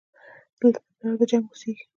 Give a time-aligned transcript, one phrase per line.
[0.59, 1.83] دلته پلار د جنګ اوسېږي